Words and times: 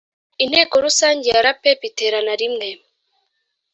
inteko 0.43 0.75
rusange 0.85 1.25
ya 1.33 1.43
rapep 1.45 1.79
iterana 1.89 2.33
rimwe 2.41 2.67